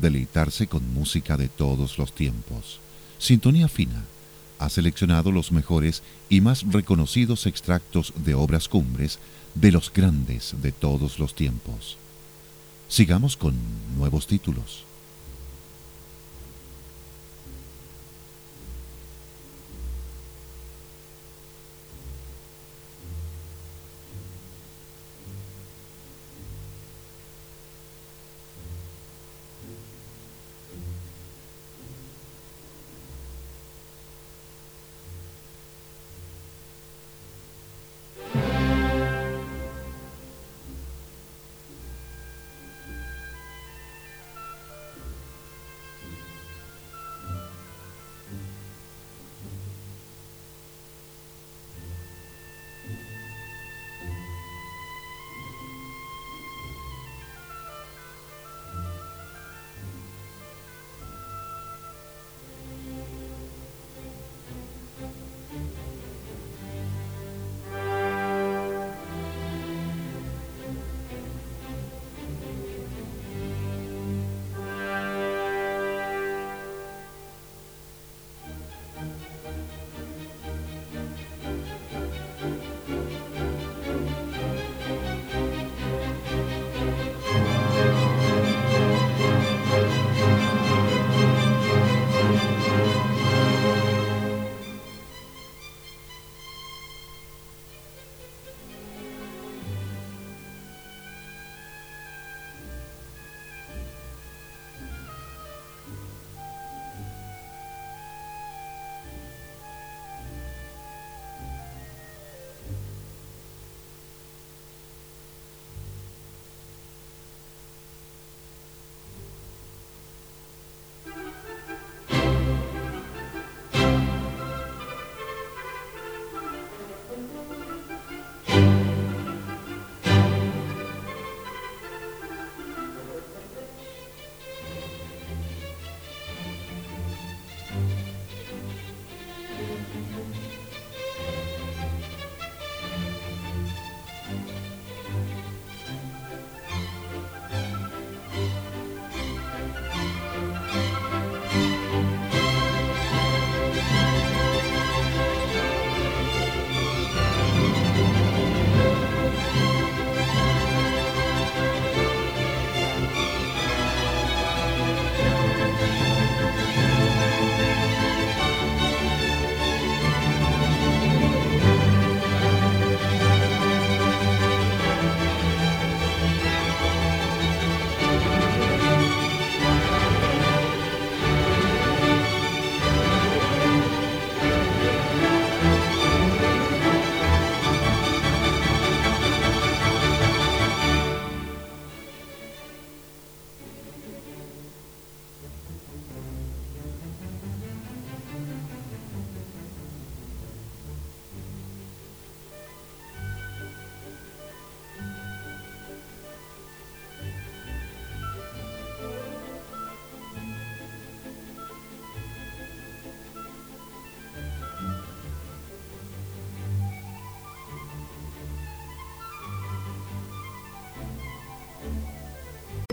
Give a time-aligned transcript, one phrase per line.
[0.00, 2.80] Deleitarse con música de todos los tiempos.
[3.18, 4.04] Sintonía Fina
[4.58, 9.18] ha seleccionado los mejores y más reconocidos extractos de obras cumbres
[9.54, 11.96] de los grandes de todos los tiempos.
[12.88, 13.54] Sigamos con
[13.96, 14.84] nuevos títulos.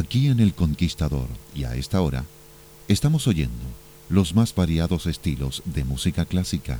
[0.00, 2.24] Aquí en El Conquistador y a esta hora
[2.88, 3.62] estamos oyendo
[4.08, 6.78] los más variados estilos de música clásica.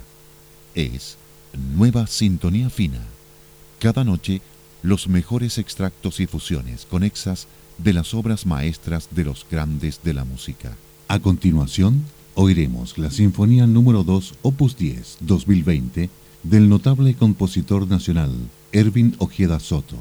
[0.74, 1.18] Es
[1.76, 3.02] Nueva Sintonía Fina.
[3.78, 4.40] Cada noche
[4.82, 10.24] los mejores extractos y fusiones conexas de las obras maestras de los grandes de la
[10.24, 10.74] música.
[11.06, 16.08] A continuación, oiremos la Sinfonía número 2, opus 10, 2020,
[16.42, 18.34] del notable compositor nacional
[18.72, 19.96] Erwin Ojeda Soto,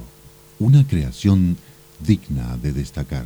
[0.57, 1.57] una creación
[1.99, 3.25] digna de destacar.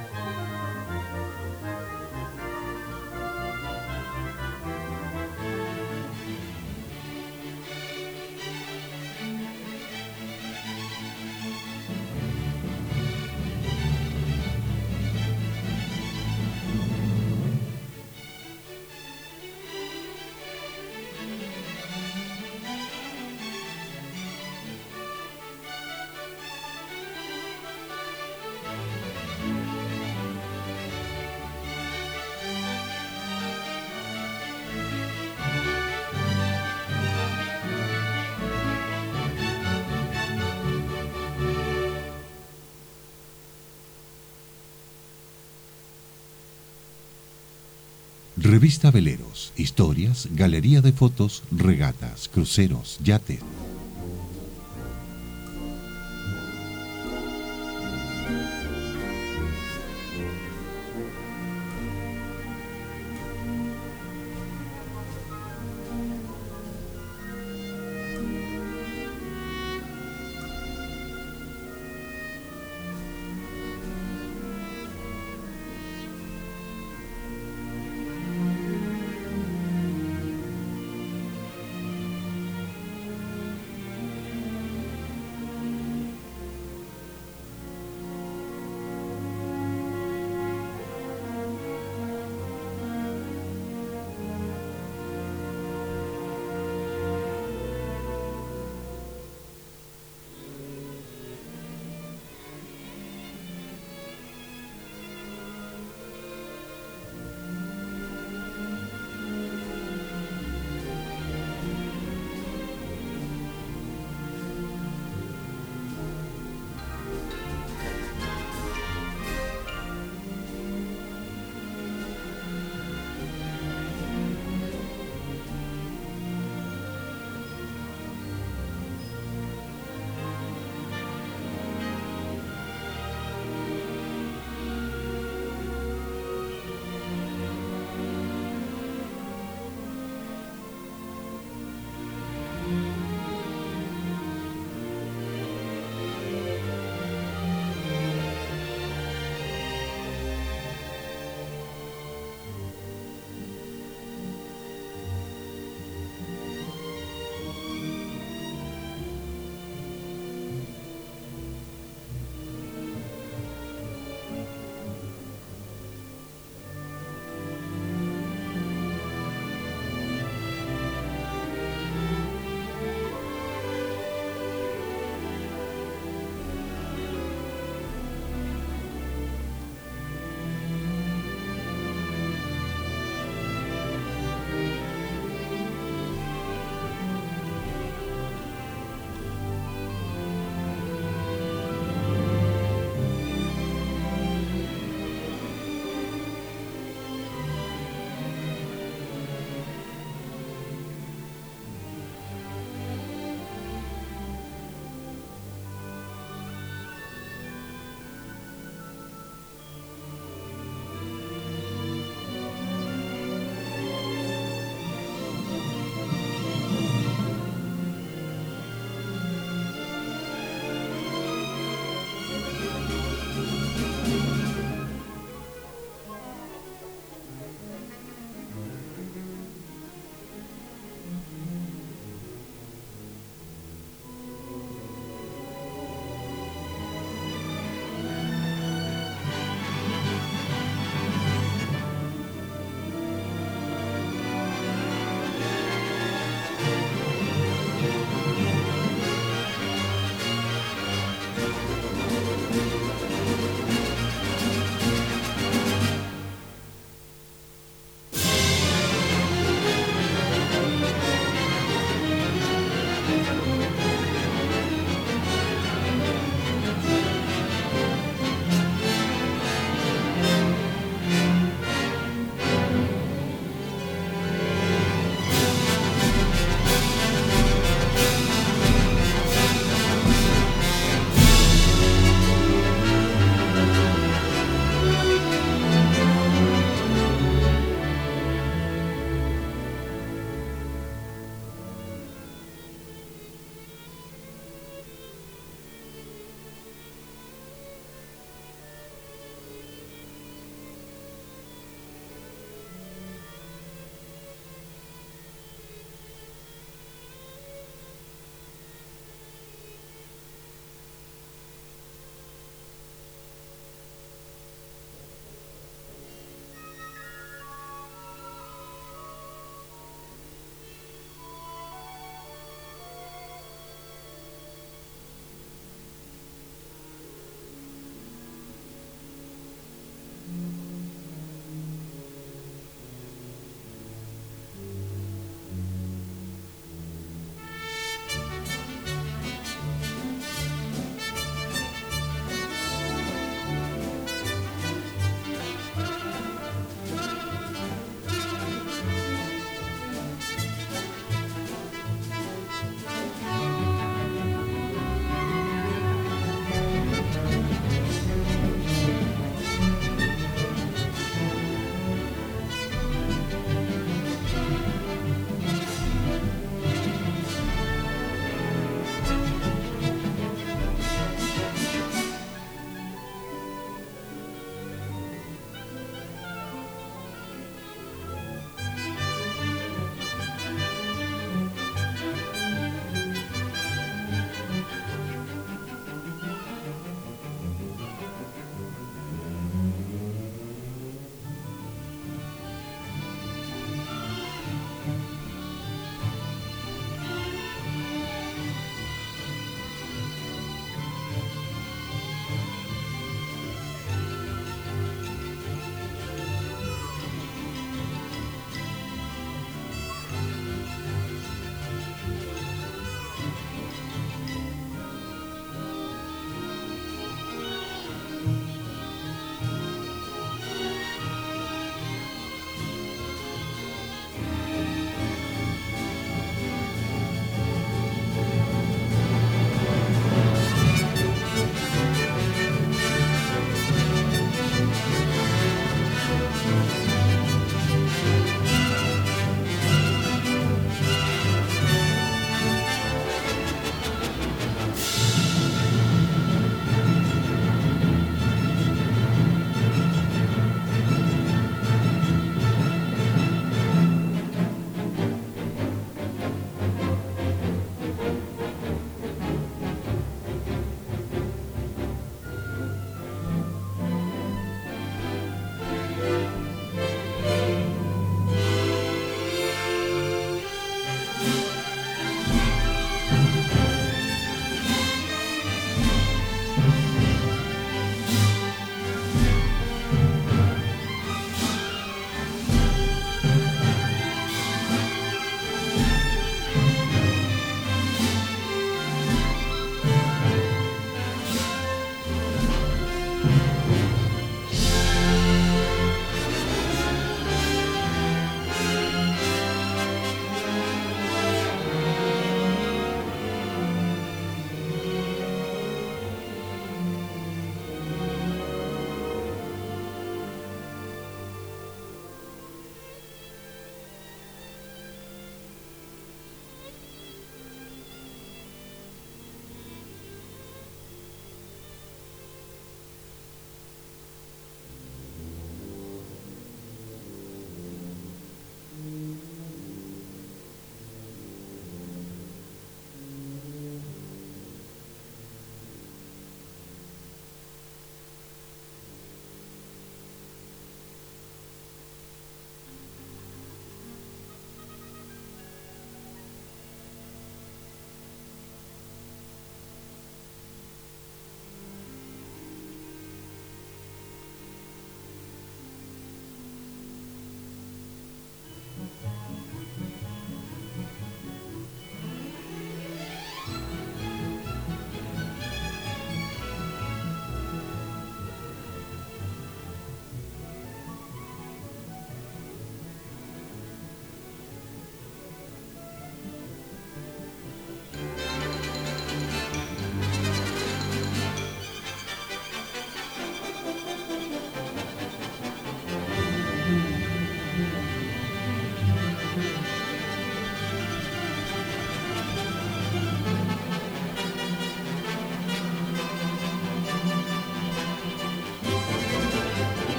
[48.51, 53.39] Revista Veleros, historias, galería de fotos, regatas, cruceros, yates.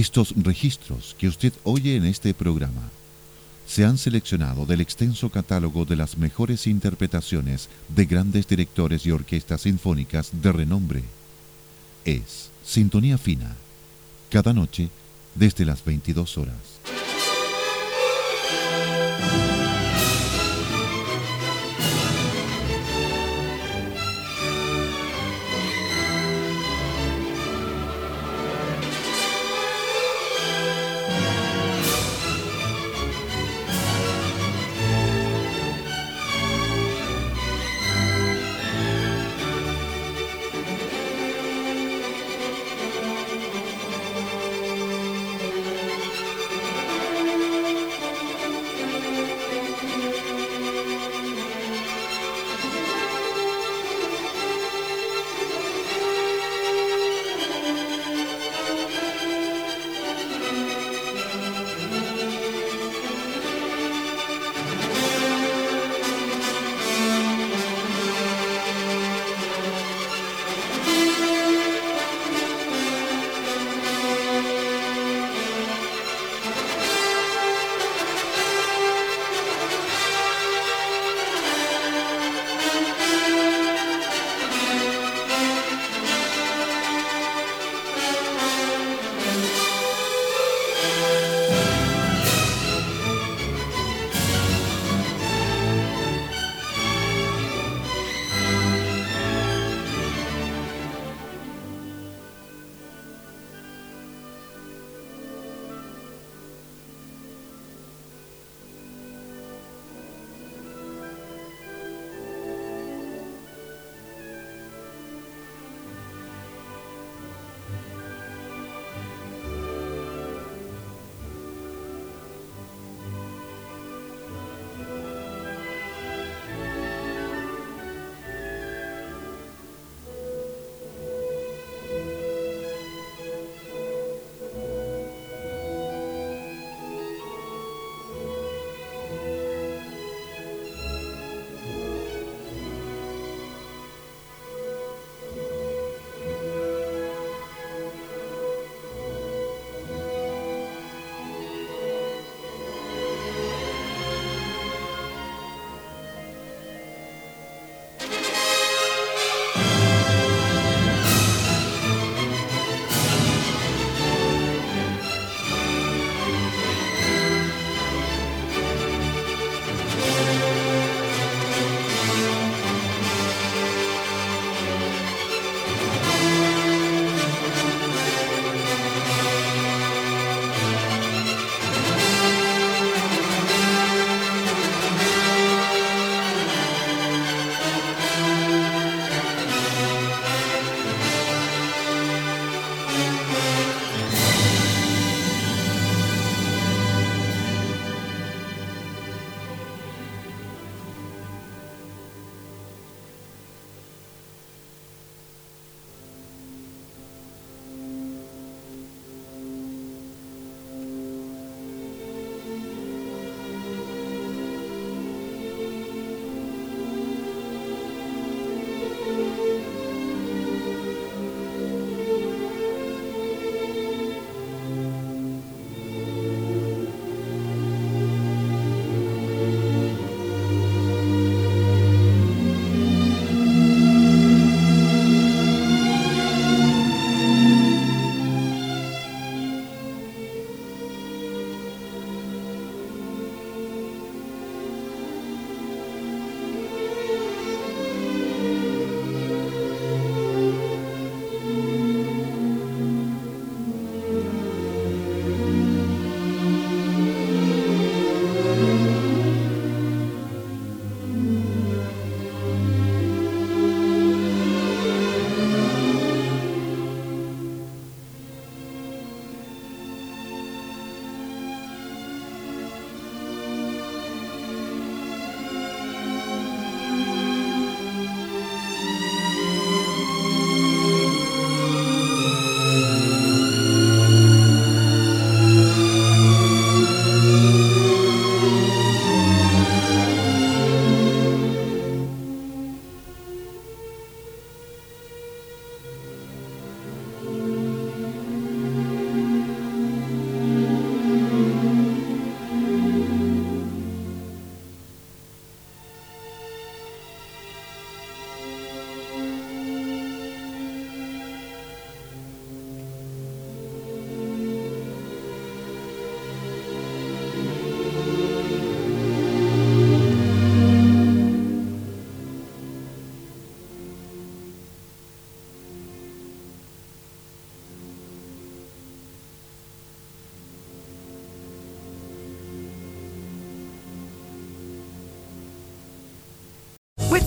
[0.06, 2.92] Estos registros que usted oye en este programa
[3.66, 9.62] se han seleccionado del extenso catálogo de las mejores interpretaciones de grandes directores y orquestas
[9.62, 11.04] sinfónicas de renombre.
[12.06, 13.56] Es Sintonía Fina,
[14.30, 14.90] cada noche
[15.34, 16.95] desde las 22 horas.